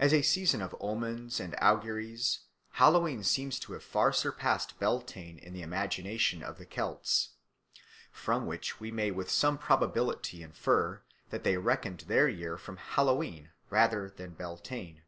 As 0.00 0.12
a 0.12 0.22
season 0.22 0.60
of 0.60 0.74
omens 0.80 1.38
and 1.38 1.54
auguries 1.62 2.40
Hallowe'en 2.78 3.22
seems 3.22 3.60
to 3.60 3.74
have 3.74 3.84
far 3.84 4.12
surpassed 4.12 4.76
Beltane 4.80 5.38
in 5.38 5.52
the 5.52 5.62
imagination 5.62 6.42
of 6.42 6.58
the 6.58 6.66
Celts; 6.66 7.36
from 8.10 8.46
which 8.46 8.80
we 8.80 8.90
may 8.90 9.12
with 9.12 9.30
some 9.30 9.56
probability 9.56 10.42
infer 10.42 11.04
that 11.30 11.44
they 11.44 11.58
reckoned 11.58 12.00
their 12.08 12.28
year 12.28 12.56
from 12.56 12.76
Hallowe'en 12.76 13.50
rather 13.70 14.10
than 14.10 14.32
Beltane. 14.34 15.02